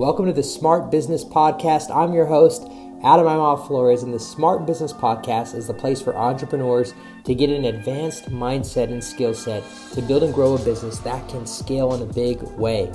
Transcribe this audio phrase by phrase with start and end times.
[0.00, 1.94] Welcome to the Smart Business Podcast.
[1.94, 2.62] I'm your host,
[3.04, 6.94] Adam Imhoff Flores, and the Smart Business Podcast is the place for entrepreneurs
[7.24, 11.28] to get an advanced mindset and skill set to build and grow a business that
[11.28, 12.90] can scale in a big way.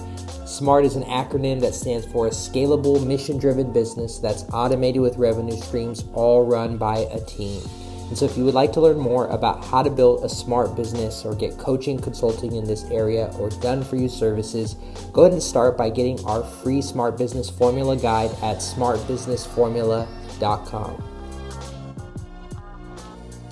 [0.47, 5.15] SMART is an acronym that stands for a scalable, mission driven business that's automated with
[5.17, 7.61] revenue streams all run by a team.
[8.07, 10.75] And so, if you would like to learn more about how to build a smart
[10.75, 14.75] business or get coaching, consulting in this area, or done for you services,
[15.11, 21.03] go ahead and start by getting our free Smart Business Formula guide at smartbusinessformula.com.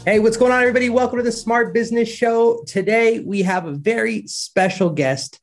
[0.05, 0.91] Hey, what's going on, everybody?
[0.91, 2.63] Welcome to the Smart Business Show.
[2.67, 5.39] Today, we have a very special guest.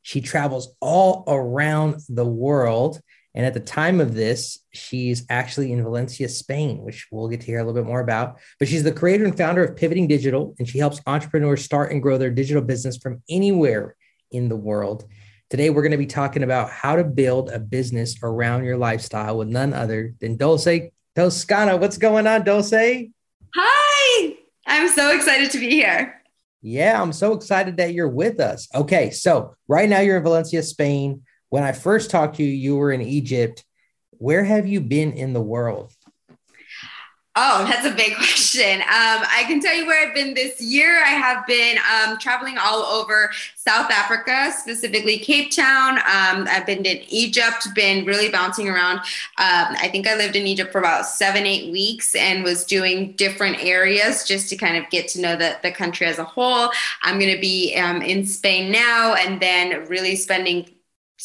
[0.00, 3.02] She travels all around the world.
[3.34, 7.46] And at the time of this, she's actually in Valencia, Spain, which we'll get to
[7.46, 8.38] hear a little bit more about.
[8.60, 12.00] But she's the creator and founder of Pivoting Digital, and she helps entrepreneurs start and
[12.00, 13.96] grow their digital business from anywhere
[14.30, 15.04] in the world.
[15.50, 19.36] Today, we're going to be talking about how to build a business around your lifestyle
[19.38, 21.76] with none other than Dulce Toscano.
[21.76, 22.72] What's going on, Dulce?
[23.54, 26.22] Hi, I'm so excited to be here.
[26.62, 28.68] Yeah, I'm so excited that you're with us.
[28.74, 31.22] Okay, so right now you're in Valencia, Spain
[31.54, 33.64] when I first talked to you, you were in Egypt.
[34.10, 35.92] Where have you been in the world?
[37.36, 38.80] Oh, that's a big question.
[38.80, 41.00] Um, I can tell you where I've been this year.
[41.04, 45.98] I have been um, traveling all over South Africa, specifically Cape Town.
[45.98, 48.98] Um, I've been in Egypt, been really bouncing around.
[48.98, 53.12] Um, I think I lived in Egypt for about seven, eight weeks and was doing
[53.12, 56.70] different areas just to kind of get to know the, the country as a whole.
[57.02, 60.68] I'm going to be um, in Spain now and then really spending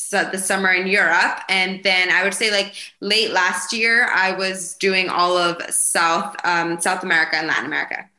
[0.09, 1.41] the summer in Europe.
[1.49, 6.35] And then I would say like late last year, I was doing all of South
[6.43, 8.09] um, South America and Latin America.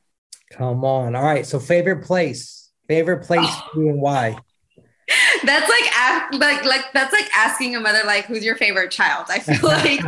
[0.51, 1.15] Come on.
[1.15, 1.47] All right.
[1.47, 3.71] So favorite place, favorite place oh.
[3.75, 4.37] and why?
[5.45, 9.27] That's like like like that's like asking a mother like who's your favorite child?
[9.29, 10.01] I feel like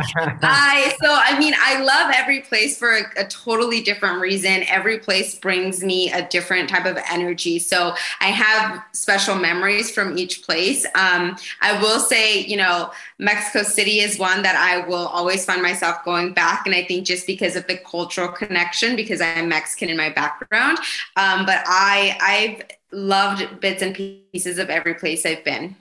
[0.43, 4.63] i so i mean i love every place for a, a, totally different reason.
[4.67, 7.59] Every place brings me a different type of energy.
[7.59, 10.85] So i have special memories from each place.
[10.95, 15.61] Um, i will say you know mexico city is one that i will always find
[15.61, 19.89] myself going back and i think just because of the cultural connection because i'm mexican
[19.89, 20.77] in my background.
[21.15, 25.75] Um, but i i've loved bits and pieces of every place I've been.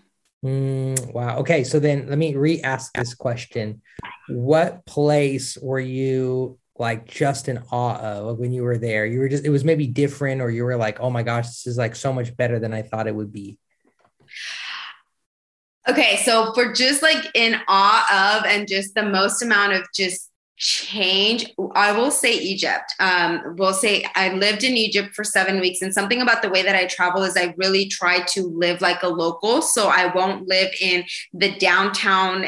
[0.44, 1.38] Mm, wow.
[1.38, 1.62] Okay.
[1.62, 3.80] So then let me re ask this question.
[4.28, 9.06] What place were you like just in awe of when you were there?
[9.06, 11.66] You were just, it was maybe different, or you were like, oh my gosh, this
[11.66, 13.58] is like so much better than I thought it would be.
[15.88, 16.16] Okay.
[16.24, 20.31] So for just like in awe of and just the most amount of just
[20.62, 21.52] change.
[21.74, 22.94] I will say egypt.
[23.00, 26.62] Um, will say i lived in egypt for seven weeks and something about the way
[26.62, 30.46] that i travel is i really try to live like a local so i won't
[30.46, 32.46] live in the downtown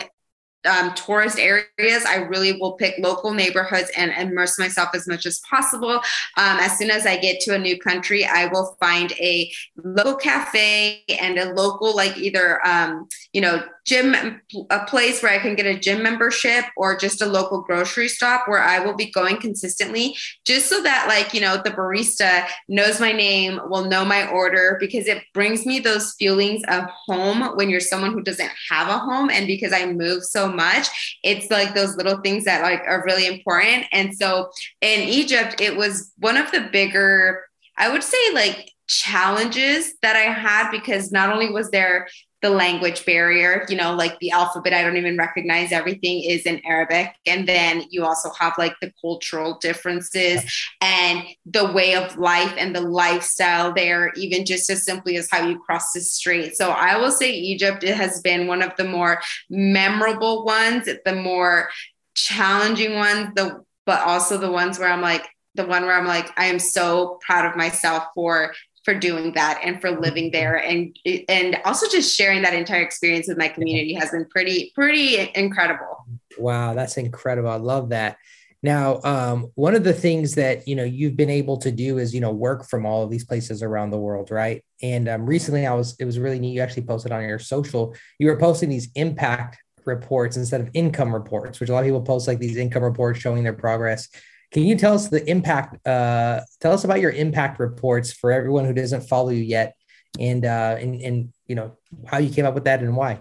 [0.64, 5.40] um, tourist areas, I really will pick local neighborhoods and immerse myself as much as
[5.48, 5.90] possible.
[5.90, 6.02] Um,
[6.36, 11.04] as soon as I get to a new country, I will find a local cafe
[11.20, 14.40] and a local, like either, um, you know, gym,
[14.70, 18.48] a place where I can get a gym membership or just a local grocery stop
[18.48, 23.00] where I will be going consistently, just so that, like, you know, the barista knows
[23.00, 27.68] my name, will know my order, because it brings me those feelings of home when
[27.68, 29.30] you're someone who doesn't have a home.
[29.30, 33.26] And because I move so much, it's like those little things that like are really
[33.26, 33.86] important.
[33.92, 37.44] And so in Egypt, it was one of the bigger,
[37.76, 42.06] I would say, like challenges that I had because not only was there
[42.44, 46.60] the language barrier, you know, like the alphabet, I don't even recognize everything is in
[46.66, 47.14] Arabic.
[47.24, 50.44] And then you also have like the cultural differences
[50.82, 55.48] and the way of life and the lifestyle there, even just as simply as how
[55.48, 56.54] you cross the street.
[56.54, 61.14] So I will say Egypt it has been one of the more memorable ones, the
[61.14, 61.70] more
[62.12, 66.30] challenging ones, the but also the ones where I'm like, the one where I'm like,
[66.36, 68.52] I am so proud of myself for
[68.84, 70.56] for doing that and for living there.
[70.56, 70.96] And
[71.28, 76.04] and also just sharing that entire experience with my community has been pretty pretty incredible.
[76.38, 77.50] Wow that's incredible.
[77.50, 78.18] I love that.
[78.62, 82.14] Now um, one of the things that you know you've been able to do is
[82.14, 84.62] you know work from all of these places around the world right?
[84.82, 87.94] And um, recently i was it was really neat you actually posted on your social
[88.18, 92.00] you were posting these impact reports instead of income reports which a lot of people
[92.00, 94.08] post like these income reports showing their progress
[94.54, 95.84] can you tell us the impact?
[95.84, 99.74] Uh, tell us about your impact reports for everyone who doesn't follow you yet,
[100.20, 103.20] and uh, and and you know how you came up with that and why.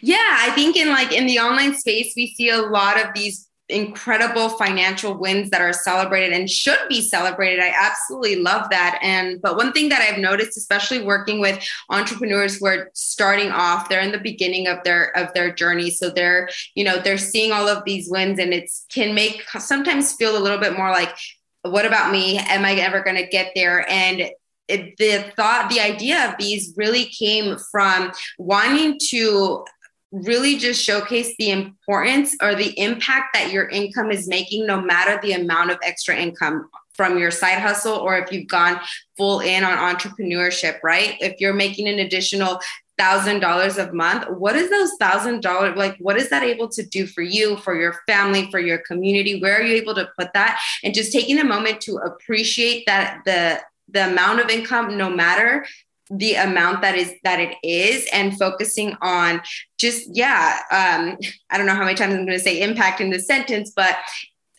[0.00, 3.46] Yeah, I think in like in the online space, we see a lot of these
[3.72, 7.60] incredible financial wins that are celebrated and should be celebrated.
[7.60, 8.98] I absolutely love that.
[9.02, 13.88] And but one thing that I've noticed, especially working with entrepreneurs who are starting off,
[13.88, 15.90] they're in the beginning of their of their journey.
[15.90, 20.12] So they're, you know, they're seeing all of these wins and it's can make sometimes
[20.12, 21.14] feel a little bit more like,
[21.62, 22.38] what about me?
[22.38, 23.88] Am I ever going to get there?
[23.88, 24.30] And
[24.68, 29.64] it, the thought, the idea of these really came from wanting to
[30.12, 35.18] really just showcase the importance or the impact that your income is making, no matter
[35.22, 38.78] the amount of extra income from your side hustle or if you've gone
[39.16, 41.16] full in on entrepreneurship, right?
[41.20, 42.60] If you're making an additional
[42.98, 45.96] thousand dollars a month, what is those thousand dollars like?
[45.98, 49.40] What is that able to do for you, for your family, for your community?
[49.40, 50.60] Where are you able to put that?
[50.84, 55.66] And just taking a moment to appreciate that the the amount of income, no matter
[56.10, 59.40] the amount that is that it is and focusing on
[59.78, 61.16] just yeah um
[61.50, 63.96] i don't know how many times i'm going to say impact in this sentence but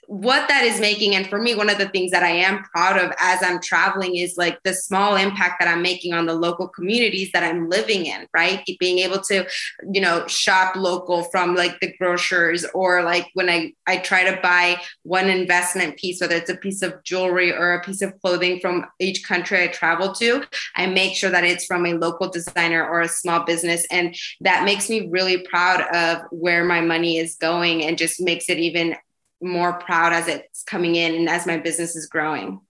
[0.07, 2.97] what that is making and for me one of the things that i am proud
[2.97, 6.67] of as i'm traveling is like the small impact that i'm making on the local
[6.67, 8.63] communities that i'm living in right?
[8.79, 9.45] Being able to
[9.91, 14.39] you know shop local from like the grocers or like when i i try to
[14.41, 18.59] buy one investment piece whether it's a piece of jewelry or a piece of clothing
[18.59, 20.43] from each country i travel to
[20.75, 24.65] i make sure that it's from a local designer or a small business and that
[24.65, 28.95] makes me really proud of where my money is going and just makes it even
[29.43, 32.61] more proud as it's coming in and as my business is growing.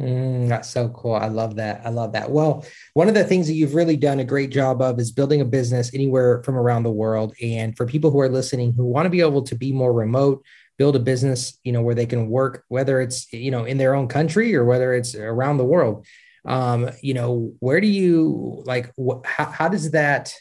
[0.00, 1.14] Mm, that's so cool.
[1.14, 1.82] I love that.
[1.84, 2.30] I love that.
[2.30, 2.64] Well,
[2.94, 5.44] one of the things that you've really done a great job of is building a
[5.44, 7.34] business anywhere from around the world.
[7.42, 10.44] And for people who are listening who want to be able to be more remote,
[10.78, 13.94] build a business, you know, where they can work, whether it's, you know, in their
[13.94, 16.06] own country or whether it's around the world.
[16.44, 20.34] Um, you know, where do you like, wh- how, how does that,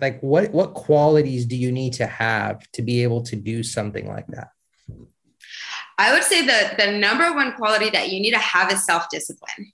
[0.00, 4.08] like, what, what qualities do you need to have to be able to do something
[4.08, 4.48] like that?
[5.98, 9.08] I would say that the number one quality that you need to have is self
[9.10, 9.72] discipline.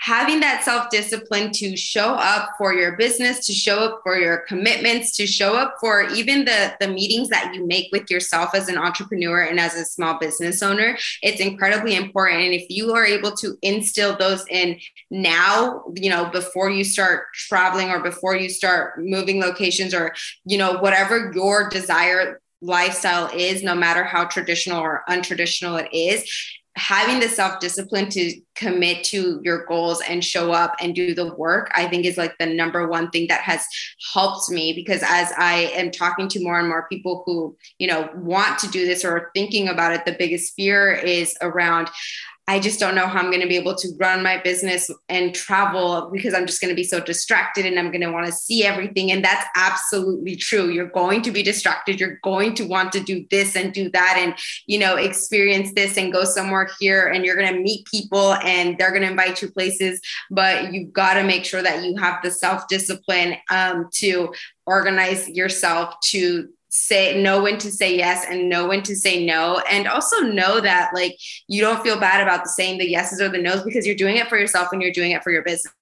[0.00, 4.38] Having that self discipline to show up for your business, to show up for your
[4.48, 8.70] commitments, to show up for even the, the meetings that you make with yourself as
[8.70, 12.40] an entrepreneur and as a small business owner, it's incredibly important.
[12.40, 14.80] And if you are able to instill those in
[15.10, 20.14] now, you know, before you start traveling or before you start moving locations or,
[20.46, 26.28] you know, whatever your desire lifestyle is, no matter how traditional or untraditional it is,
[26.76, 31.34] having the self discipline to commit to your goals and show up and do the
[31.34, 33.64] work, I think is like the number one thing that has
[34.12, 38.08] helped me because as I am talking to more and more people who, you know,
[38.14, 41.90] want to do this or are thinking about it, the biggest fear is around
[42.50, 45.32] I just don't know how I'm going to be able to run my business and
[45.32, 48.32] travel because I'm just going to be so distracted and I'm going to want to
[48.32, 49.12] see everything.
[49.12, 50.68] And that's absolutely true.
[50.68, 52.00] You're going to be distracted.
[52.00, 54.34] You're going to want to do this and do that and,
[54.66, 57.06] you know, experience this and go somewhere here.
[57.06, 60.00] And you're going to meet people and they're going to invite you places.
[60.28, 64.34] But you've got to make sure that you have the self discipline um, to
[64.66, 69.60] organize yourself to say know when to say yes and know when to say no.
[69.70, 71.18] And also know that like
[71.48, 74.16] you don't feel bad about the saying the yeses or the nos because you're doing
[74.16, 75.74] it for yourself and you're doing it for your business.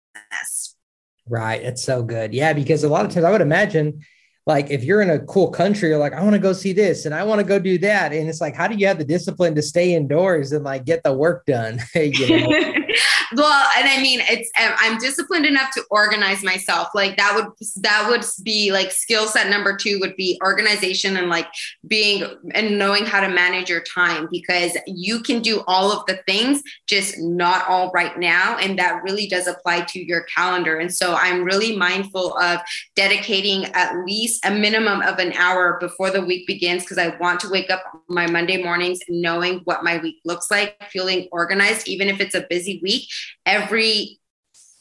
[1.29, 1.63] Right.
[1.63, 2.35] It's so good.
[2.35, 4.01] Yeah because a lot of times i would imagine
[4.47, 7.05] like if you're in a cool country you're like i want to go see this
[7.05, 8.13] and i want to go do that.
[8.15, 11.03] And it's like how do you have the discipline to stay indoors and like get
[11.03, 11.81] the work done?
[11.95, 12.49] You know?
[13.35, 16.89] well and i mean it's um, i'm disciplined enough to organize myself.
[16.95, 17.47] Like that would
[17.83, 21.47] that would be like skill set number two would be organization and like
[21.87, 26.21] being and knowing how to manage your time because you can do all of the
[26.27, 28.57] things just not all right now.
[28.59, 30.79] And that really does apply to your calendar.
[30.79, 32.61] And so i'm really mindful of
[32.95, 37.41] dedicating at least a minimum of an hour before the week begins because i want
[37.41, 42.09] to wake up my monday mornings knowing what my week looks like feeling organized even
[42.09, 43.09] if it's a busy week
[43.47, 44.19] every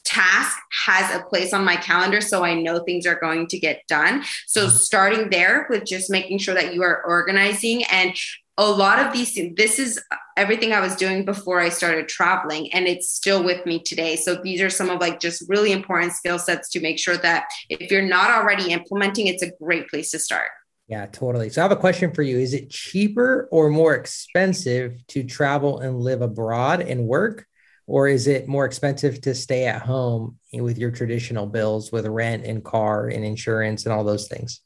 [0.07, 3.81] task has a place on my calendar so I know things are going to get
[3.89, 4.23] done.
[4.47, 4.75] So mm-hmm.
[4.75, 8.15] starting there with just making sure that you are organizing and
[8.59, 10.01] a lot of these this is
[10.35, 14.15] everything I was doing before I started traveling and it's still with me today.
[14.15, 17.45] So these are some of like just really important skill sets to make sure that
[17.69, 20.49] if you're not already implementing it's a great place to start.
[20.87, 21.49] Yeah, totally.
[21.49, 22.39] So I have a question for you.
[22.39, 27.45] Is it cheaper or more expensive to travel and live abroad and work
[27.87, 32.45] or is it more expensive to stay at home with your traditional bills with rent
[32.45, 34.61] and car and insurance and all those things?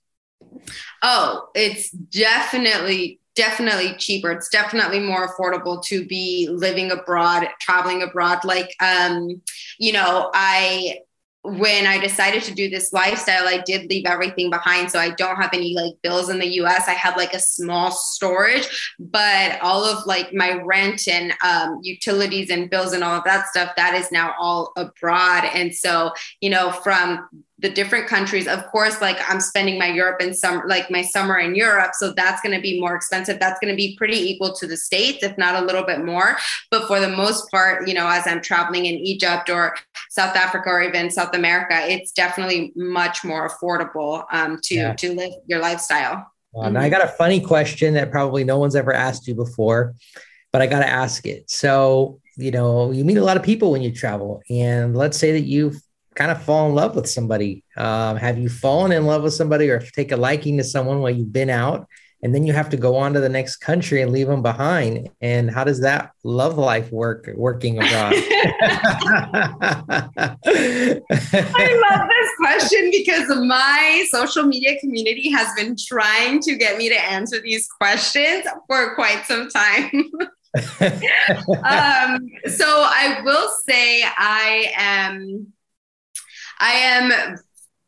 [1.04, 4.32] Oh it's definitely definitely cheaper.
[4.32, 8.44] It's definitely more affordable to be living abroad traveling abroad.
[8.44, 9.42] Like um
[9.80, 10.98] you know i
[11.44, 14.92] when I decided to do this lifestyle, I did leave everything behind.
[14.92, 16.88] So I don't have any like bills in the US.
[16.88, 22.52] I have like a small storage, but all of like my rent and um, utilities
[22.52, 25.46] and bills and all of that stuff, that is now all abroad.
[25.54, 27.28] And so, you know, from
[27.62, 31.38] the different countries of course like i'm spending my europe and summer like my summer
[31.38, 34.54] in europe so that's going to be more expensive that's going to be pretty equal
[34.54, 36.38] to the states if not a little bit more
[36.72, 39.76] but for the most part you know as i'm traveling in egypt or
[40.12, 44.94] south africa or even south america it's definitely much more affordable um, to yeah.
[44.94, 46.74] to live your lifestyle well, mm-hmm.
[46.74, 49.96] now i got a funny question that probably no one's ever asked you before
[50.52, 53.72] but i got to ask it so you know you meet a lot of people
[53.72, 55.82] when you travel and let's say that you've
[56.14, 57.64] kind of fall in love with somebody?
[57.78, 61.12] Um, have you fallen in love with somebody or take a liking to someone while
[61.12, 61.88] you've been out
[62.24, 65.10] and then you have to go on to the next country and leave them behind?
[65.22, 68.14] And how does that love life work working abroad?
[70.44, 76.90] I love this question because my social media community has been trying to get me
[76.90, 79.90] to answer these questions for quite some time.
[80.56, 85.54] um, so I will say I am
[86.60, 87.38] I am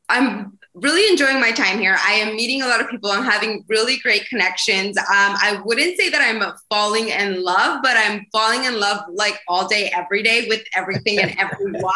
[0.07, 1.97] I'm really enjoying my time here.
[2.05, 3.11] I am meeting a lot of people.
[3.11, 4.97] I'm having really great connections.
[4.97, 9.39] Um, I wouldn't say that I'm falling in love, but I'm falling in love like
[9.47, 11.83] all day, every day with everything and everyone.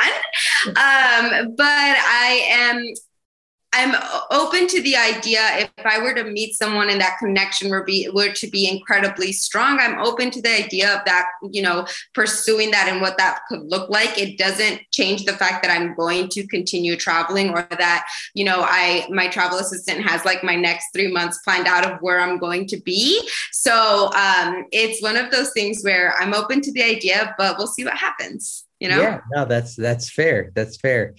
[0.67, 2.84] Um, but I am
[3.77, 3.93] I'm
[4.31, 8.10] open to the idea if I were to meet someone and that connection were be
[8.12, 12.72] were to be incredibly strong, I'm open to the idea of that, you know, pursuing
[12.72, 14.17] that and what that could look like.
[14.17, 18.63] It doesn't change the fact that I'm going to continue traveling or that, you know,
[18.63, 22.39] I my travel assistant has like my next three months planned out of where I'm
[22.39, 23.22] going to be.
[23.51, 27.67] So um, it's one of those things where I'm open to the idea, but we'll
[27.67, 28.63] see what happens.
[28.79, 29.01] You know?
[29.01, 30.51] Yeah, no, that's that's fair.
[30.53, 31.15] That's fair.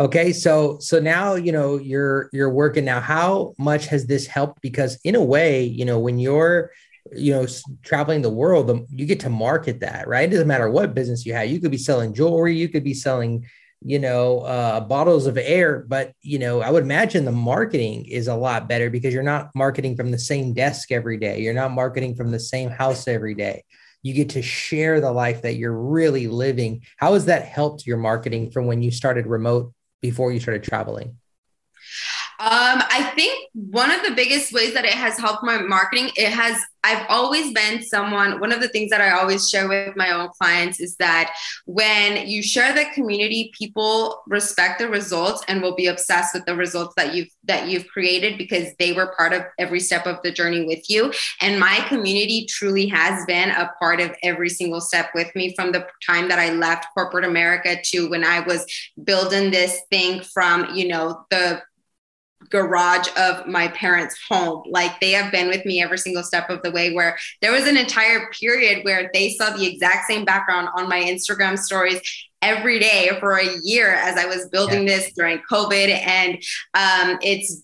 [0.00, 3.00] Okay, so so now you know you're you're working now.
[3.00, 4.62] How much has this helped?
[4.62, 6.70] Because in a way, you know, when you're
[7.12, 7.46] you know
[7.82, 10.26] traveling the world, you get to market that, right?
[10.26, 11.50] It doesn't matter what business you have.
[11.50, 13.44] You could be selling jewelry, you could be selling,
[13.82, 18.26] you know, uh, bottles of air, but you know, I would imagine the marketing is
[18.26, 21.42] a lot better because you're not marketing from the same desk every day.
[21.42, 23.64] You're not marketing from the same house every day
[24.02, 26.80] you get to share the life that you're really living.
[26.96, 31.19] How has that helped your marketing from when you started remote before you started traveling?
[32.40, 36.32] Um, I think one of the biggest ways that it has helped my marketing, it
[36.32, 40.10] has, I've always been someone, one of the things that I always share with my
[40.10, 41.34] own clients is that
[41.66, 46.56] when you share the community, people respect the results and will be obsessed with the
[46.56, 50.32] results that you've, that you've created because they were part of every step of the
[50.32, 51.12] journey with you.
[51.42, 55.72] And my community truly has been a part of every single step with me from
[55.72, 58.64] the time that I left corporate America to when I was
[59.04, 61.60] building this thing from, you know, the
[62.50, 64.62] garage of my parents' home.
[64.68, 66.92] Like they have been with me every single step of the way.
[66.92, 71.00] Where there was an entire period where they saw the exact same background on my
[71.00, 72.00] Instagram stories
[72.42, 74.96] every day for a year as I was building yeah.
[74.96, 75.88] this during COVID.
[76.06, 76.34] And
[76.74, 77.62] um, it's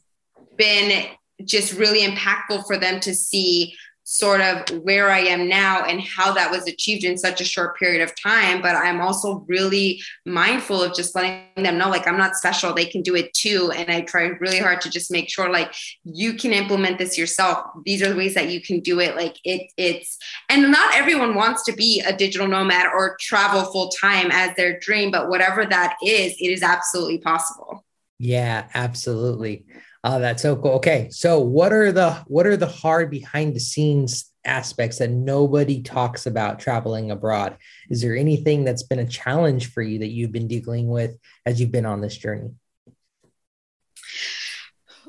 [0.56, 1.06] been
[1.44, 3.74] just really impactful for them to see
[4.08, 7.76] sort of where I am now and how that was achieved in such a short
[7.76, 8.62] period of time.
[8.62, 12.72] But I'm also really mindful of just letting them know, like, I'm not special.
[12.72, 13.72] They can do it too.
[13.74, 17.66] And I try really hard to just make sure, like, you can implement this yourself.
[17.84, 19.16] These are the ways that you can do it.
[19.16, 23.88] Like, it, it's, and not everyone wants to be a digital nomad or travel full
[23.88, 27.84] time as their dream, but whatever that is, it is absolutely possible.
[28.20, 29.66] Yeah, absolutely.
[30.08, 30.70] Oh, that's so cool.
[30.74, 35.82] Okay, so what are the what are the hard behind the scenes aspects that nobody
[35.82, 37.56] talks about traveling abroad?
[37.90, 41.60] Is there anything that's been a challenge for you that you've been dealing with as
[41.60, 42.50] you've been on this journey?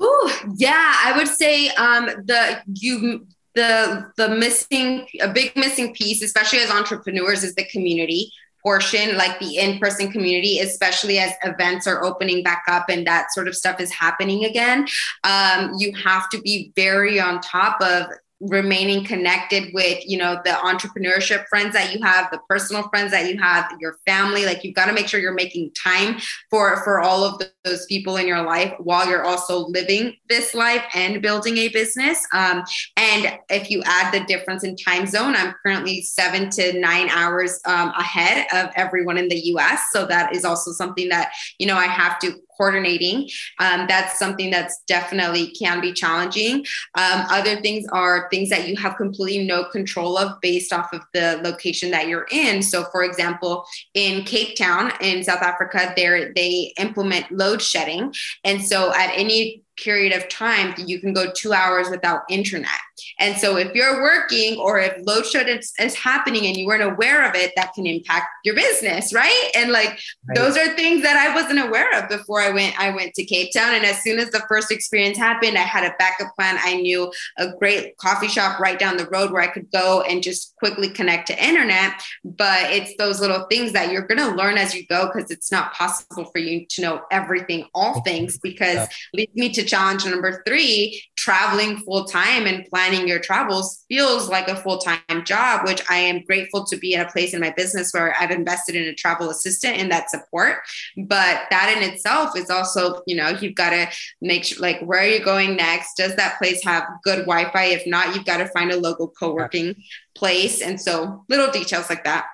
[0.00, 6.22] Oh yeah, I would say um, the you the the missing a big missing piece,
[6.22, 8.32] especially as entrepreneurs, is the community
[8.68, 13.32] portion, like the in person community, especially as events are opening back up and that
[13.32, 14.86] sort of stuff is happening again.
[15.24, 18.08] Um, you have to be very on top of
[18.40, 23.28] remaining connected with you know the entrepreneurship friends that you have the personal friends that
[23.28, 26.16] you have your family like you've got to make sure you're making time
[26.48, 30.84] for for all of those people in your life while you're also living this life
[30.94, 32.24] and building a business.
[32.32, 32.62] Um,
[32.96, 37.60] and if you add the difference in time zone i'm currently seven to nine hours
[37.66, 41.76] um, ahead of everyone in the us so that is also something that you know
[41.76, 43.28] i have to coordinating.
[43.58, 46.66] Um, that's something that's definitely can be challenging.
[46.96, 51.02] Um, other things are things that you have completely no control of based off of
[51.14, 52.62] the location that you're in.
[52.62, 58.12] So, for example, in Cape Town in South Africa, there they implement load shedding,
[58.44, 62.80] and so at any period of time you can go two hours without internet
[63.18, 66.82] and so if you're working or if load shed is, is, happening and you weren't
[66.82, 69.50] aware of it that can impact your business right?
[69.56, 70.36] And like right.
[70.36, 73.52] those are things that i wasn't aware of before i went i went to cape
[73.52, 73.74] town.
[73.74, 76.56] And as soon as the first experience happened i had a backup plan.
[76.60, 80.22] I knew a great coffee shop right down the road where i could go and
[80.22, 82.02] just quickly connect to internet.
[82.24, 85.50] But it's those little things that you're going to learn as you go because it's
[85.50, 88.88] not possible for you to know everything all things because yeah.
[89.14, 94.46] leads me to challenge number three traveling full time and planning your travels feels like
[94.46, 97.50] a full time job, which I am grateful to be in a place in my
[97.50, 100.58] business where I've invested in a travel assistant and that support.
[100.96, 103.88] But that in itself is also, you know, you've got to
[104.22, 105.96] make sure, like, where are you going next?
[105.96, 107.64] Does that place have good Wi Fi?
[107.64, 109.74] If not, you've got to find a local co working
[110.14, 110.62] place.
[110.62, 112.26] And so little details like that.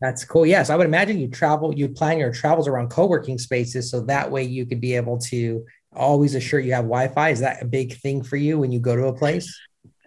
[0.00, 0.44] That's cool.
[0.44, 4.30] Yes, I would imagine you travel, you plan your travels around co-working spaces, so that
[4.30, 7.30] way you could be able to always assure you have Wi-Fi.
[7.30, 9.58] Is that a big thing for you when you go to a place?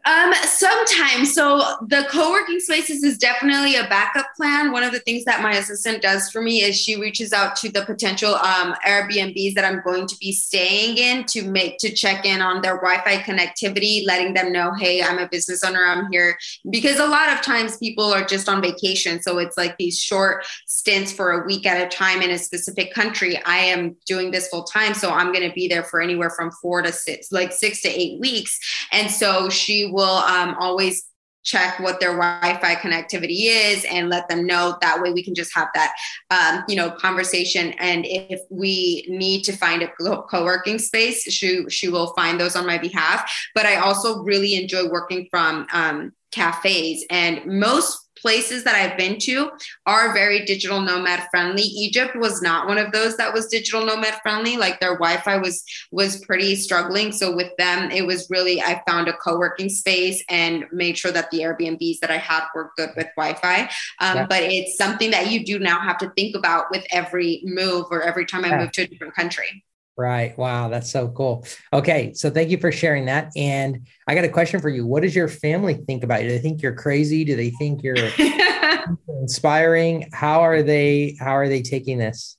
[0.08, 1.34] Um, sometimes.
[1.34, 4.72] So the co-working spaces is definitely a backup plan.
[4.72, 7.70] One of the things that my assistant does for me is she reaches out to
[7.70, 12.26] the potential um, Airbnbs that I'm going to be staying in to make to check
[12.26, 16.38] in on their Wi-Fi connectivity, letting them know, hey, I'm a business owner, I'm here.
[16.70, 20.46] Because a lot of times people are just on vacation, so it's like these short
[20.68, 23.44] stints for a week at a time in a specific country.
[23.44, 26.52] I am doing this full time, so I'm going to be there for anywhere from
[26.62, 28.58] four to six, like six to eight weeks,
[28.94, 31.04] and so she will um, always
[31.44, 34.78] check what their wi-fi connectivity is and let them know.
[34.82, 35.94] That way we can just have that
[36.30, 37.74] um, you know conversation.
[37.80, 42.68] And if we need to find a co-working space she, she will find those on
[42.68, 43.32] my behalf.
[43.56, 47.06] But i also really enjoy working from um, cafes.
[47.10, 49.52] And most places that I've been to
[49.86, 51.64] are very digital nomad friendly.
[51.64, 54.58] Egypt was not one of those that was digital nomad friendly.
[54.58, 57.12] Like their Wi-Fi was was pretty struggling.
[57.12, 61.32] So with them, it was really I found a co-working space and made sure that
[61.32, 63.62] the Airbnbs that I had were good with Wi-Fi.
[63.62, 63.70] Um,
[64.00, 64.26] yeah.
[64.28, 68.02] But it's something that you do now have to think about with every move or
[68.02, 68.60] every time I yeah.
[68.60, 69.64] move to a different country.
[69.98, 70.38] Right.
[70.38, 70.70] Wow.
[70.70, 71.46] That's so cool.
[71.74, 72.14] Okay.
[72.14, 73.32] So thank you for sharing that.
[73.36, 74.86] And I got a question for you.
[74.86, 76.30] What does your family think about you?
[76.30, 77.26] Do they think you're crazy?
[77.26, 77.96] Do they think you're
[79.10, 80.08] inspiring?
[80.14, 82.38] How are they, how are they taking this?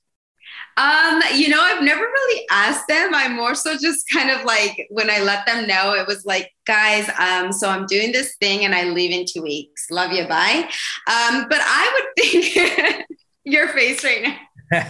[0.77, 3.13] Um, you know, I've never really asked them.
[3.13, 6.53] I'm more so just kind of like when I let them know, it was like,
[6.65, 9.87] guys, um, so I'm doing this thing and I leave in two weeks.
[9.91, 10.25] Love you.
[10.29, 10.69] Bye.
[11.07, 13.05] Um, but I would think
[13.43, 14.37] your face right now
[14.71, 14.83] um,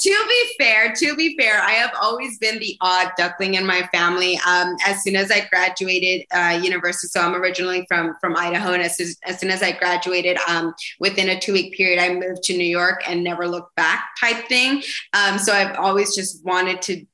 [0.00, 3.88] to be fair, to be fair, I have always been the odd duckling in my
[3.92, 4.40] family.
[4.46, 8.82] Um, as soon as I graduated uh, university, so I'm originally from from Idaho, and
[8.82, 12.56] as, as soon as I graduated, um, within a two week period, I moved to
[12.56, 14.82] New York and never looked back, type thing.
[15.12, 17.06] Um, so I've always just wanted to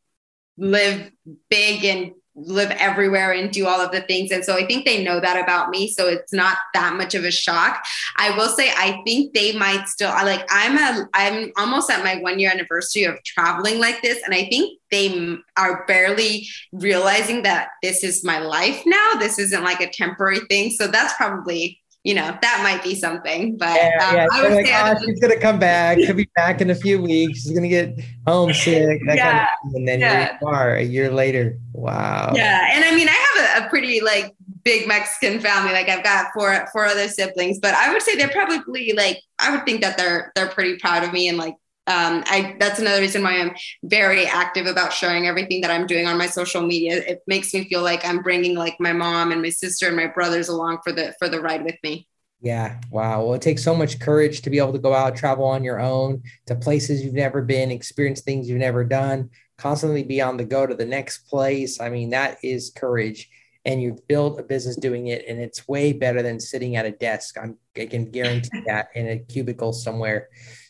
[0.57, 1.11] live
[1.51, 2.13] big and
[2.47, 4.31] live everywhere and do all of the things.
[4.31, 5.91] And so I think they know that about me.
[5.91, 7.85] So it's not that much of a shock.
[8.17, 12.05] I will say I think they might still I like I'm a I'm almost at
[12.05, 14.23] my one year anniversary of traveling like this.
[14.25, 19.15] And I think they are barely realizing that this is my life now.
[19.19, 20.71] This isn't like a temporary thing.
[20.71, 23.59] So that's probably you know, that might be something.
[23.59, 24.27] But yeah, um, yeah.
[24.33, 25.99] I would like, say oh, she's gonna come back.
[25.99, 27.43] She'll be back in a few weeks.
[27.43, 29.03] She's gonna get homesick.
[29.09, 30.39] That yeah, kind of and then yeah.
[30.41, 31.59] you are a year later.
[31.75, 32.33] Wow.
[32.35, 35.73] Yeah, and I mean, I have a, a pretty like big Mexican family.
[35.73, 39.55] Like I've got four four other siblings, but I would say they're probably like I
[39.55, 41.57] would think that they're they're pretty proud of me and like
[41.89, 46.07] um, I that's another reason why I'm very active about sharing everything that I'm doing
[46.07, 46.99] on my social media.
[46.99, 50.07] It makes me feel like I'm bringing like my mom and my sister and my
[50.07, 52.07] brothers along for the for the ride with me.
[52.41, 52.81] Yeah.
[52.91, 53.25] Wow.
[53.25, 55.81] Well, it takes so much courage to be able to go out, travel on your
[55.81, 60.45] own to places you've never been, experience things you've never done, constantly be on the
[60.45, 61.81] go to the next place.
[61.81, 63.29] I mean, that is courage.
[63.65, 66.93] And you build a business doing it, and it's way better than sitting at a
[66.93, 67.37] desk.
[67.37, 70.29] I'm, I can guarantee that in a cubicle somewhere.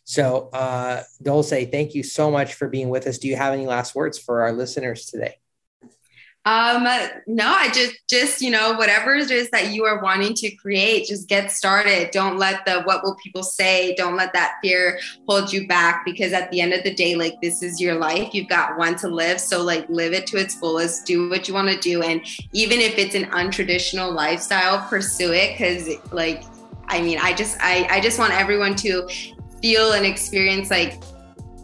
[0.09, 3.18] So, uh, Dulce, thank you so much for being with us.
[3.18, 5.35] Do you have any last words for our listeners today?
[6.47, 6.88] Um,
[7.27, 11.09] no, I just, just, you know, whatever it is that you are wanting to create,
[11.09, 12.11] just get started.
[12.11, 13.94] Don't let the, what will people say?
[13.97, 17.35] Don't let that fear hold you back because at the end of the day, like
[17.42, 18.33] this is your life.
[18.33, 19.38] You've got one to live.
[19.38, 22.01] So like live it to its fullest, do what you want to do.
[22.01, 22.23] And
[22.55, 25.59] even if it's an untraditional lifestyle, pursue it.
[25.59, 26.44] Cause like,
[26.87, 29.07] I mean, I just, I, I just want everyone to
[29.61, 31.03] feel and experience like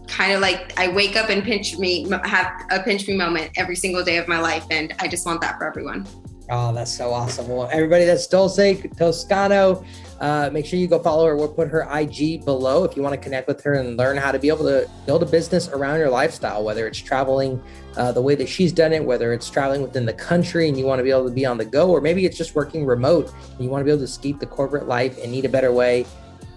[0.07, 3.77] kind of like I wake up and pinch me, have a pinch me moment every
[3.77, 4.65] single day of my life.
[4.71, 6.07] And I just want that for everyone.
[6.51, 7.49] Oh, that's so awesome.
[7.49, 8.59] Well, everybody that's Dulce
[8.99, 9.83] Toscano,
[10.21, 11.37] uh, make sure you go follow her.
[11.37, 14.31] We'll put her IG below if you want to connect with her and learn how
[14.31, 17.63] to be able to build a business around your lifestyle, whether it's traveling
[17.97, 20.85] uh, the way that she's done it, whether it's traveling within the country and you
[20.85, 23.33] want to be able to be on the go, or maybe it's just working remote
[23.53, 25.73] and you want to be able to escape the corporate life and need a better
[25.73, 26.05] way.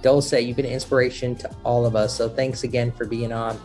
[0.02, 2.16] Dulce, you've been an inspiration to all of us.
[2.16, 3.60] So thanks again for being on.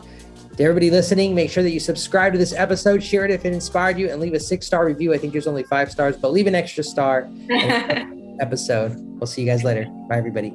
[0.57, 3.53] To everybody listening, make sure that you subscribe to this episode, share it if it
[3.53, 5.15] inspired you, and leave a six star review.
[5.15, 7.29] I think there's only five stars, but leave an extra star.
[8.41, 8.97] episode.
[9.19, 9.87] We'll see you guys later.
[10.09, 10.55] Bye, everybody.